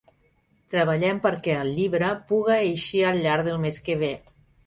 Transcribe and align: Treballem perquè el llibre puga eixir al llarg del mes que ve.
Treballem 0.73 1.19
perquè 1.25 1.57
el 1.65 1.69
llibre 1.75 2.09
puga 2.33 2.57
eixir 2.71 3.05
al 3.11 3.23
llarg 3.27 3.51
del 3.51 3.61
mes 3.67 3.81
que 3.89 4.01
ve. 4.05 4.13